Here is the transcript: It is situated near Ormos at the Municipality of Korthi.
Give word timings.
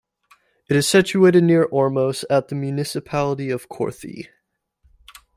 It 0.67 0.75
is 0.75 0.89
situated 0.89 1.43
near 1.43 1.67
Ormos 1.67 2.25
at 2.27 2.47
the 2.47 2.55
Municipality 2.55 3.51
of 3.51 3.69
Korthi. 3.69 4.29